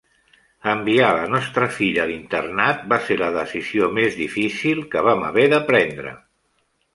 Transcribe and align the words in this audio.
Enviar 0.69 1.09
la 1.17 1.27
nostra 1.33 1.67
filla 1.75 2.01
a 2.05 2.07
l'internat 2.11 2.81
va 2.93 2.99
ser 3.09 3.19
la 3.25 3.29
decisió 3.35 3.91
més 3.99 4.19
difícil 4.23 4.83
que 4.97 5.05
vam 5.11 5.23
haver 5.29 5.45
de 5.55 5.61
prendre. 5.71 6.17